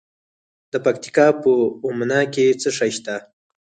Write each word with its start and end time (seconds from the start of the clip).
د 0.71 0.73
پکتیکا 0.85 1.27
په 1.41 1.51
اومنه 1.85 2.19
کې 2.33 2.45
څه 2.61 2.69
شی 2.77 2.91
شته؟ 2.97 3.15